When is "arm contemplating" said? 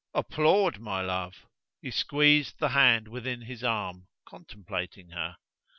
3.63-5.09